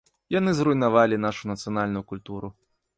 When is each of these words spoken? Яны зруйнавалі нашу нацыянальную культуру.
Яны 0.35 0.51
зруйнавалі 0.59 1.21
нашу 1.27 1.43
нацыянальную 1.53 2.03
культуру. 2.13 2.47